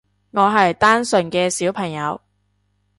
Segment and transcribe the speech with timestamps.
[0.31, 2.19] 我係單純嘅小朋友